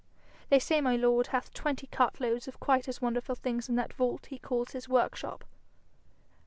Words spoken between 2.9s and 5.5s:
wonderful things in that vault he calls his workshop.